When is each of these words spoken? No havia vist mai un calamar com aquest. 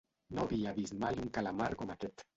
No 0.37 0.45
havia 0.47 0.73
vist 0.79 0.97
mai 1.05 1.21
un 1.27 1.31
calamar 1.39 1.71
com 1.83 1.97
aquest. 1.99 2.27